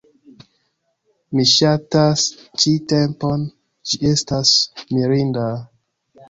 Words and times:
Mi 1.39 1.43
ŝatas 1.51 2.23
ĉi 2.63 2.73
tempon, 2.93 3.45
ĝi 3.91 4.01
estas 4.13 4.55
mirinda... 4.97 5.47